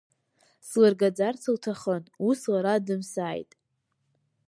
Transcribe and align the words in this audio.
Слыргаӡарц 0.67 1.41
лҭахын, 1.55 2.03
ус 2.27 2.39
лара 2.51 2.75
дымсааит! 2.85 3.51